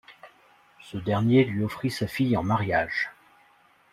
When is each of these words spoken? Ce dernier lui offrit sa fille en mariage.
Ce 0.81 0.97
dernier 0.97 1.43
lui 1.43 1.63
offrit 1.63 1.91
sa 1.91 2.07
fille 2.07 2.35
en 2.35 2.41
mariage. 2.41 3.11